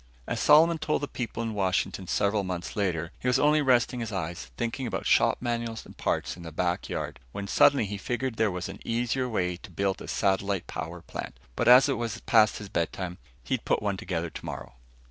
[0.25, 4.11] As Solomon told the people in Washington several months later, he was only resting his
[4.11, 7.19] eyes, thinking about shop manuals and parts in the back yard.
[7.33, 11.39] When suddenly he figured there was an easier way to build a satellite power plant.
[11.55, 14.73] But, as it was past his bedtime, he'd put one together tomorrow.